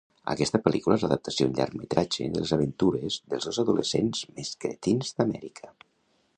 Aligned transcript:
Aquesta 0.33 0.59
pel·lícula 0.67 0.95
és 0.99 1.03
l'adaptació 1.05 1.47
en 1.49 1.53
llargmetratge 1.59 2.29
de 2.37 2.41
les 2.45 2.55
aventures 2.57 3.17
dels 3.35 3.47
dos 3.51 3.63
adolescents 3.65 4.25
més 4.39 4.53
cretins 4.65 5.17
d'Amèrica. 5.19 5.75